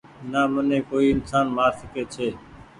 نا 0.31 0.41
مني 0.53 0.79
ڪوئي 0.89 1.07
انسان 1.15 1.45
مآر 1.55 1.71
سکي 1.79 2.03
ڇي 2.13 2.27